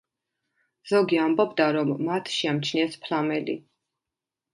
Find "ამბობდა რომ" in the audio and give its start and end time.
1.25-1.91